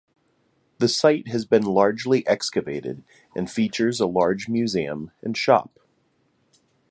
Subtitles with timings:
[0.79, 3.03] The site has been largely excavated
[3.35, 5.77] and features a large museum and shop.